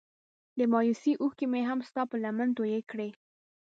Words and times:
د 0.57 0.59
مايوسۍ 0.73 1.13
اوښکې 1.21 1.45
مې 1.51 1.61
هم 1.69 1.79
ستا 1.87 2.01
په 2.11 2.15
لمن 2.23 2.49
توی 2.57 2.81
کړې. 2.91 3.09